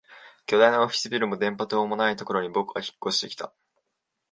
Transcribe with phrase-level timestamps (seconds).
[0.47, 3.53] 巨大なオフィスビルも電波塔もないところに僕は引っ越してきた